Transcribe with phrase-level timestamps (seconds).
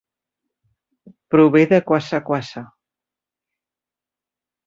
[1.31, 2.61] Prové de kwassa kwassa.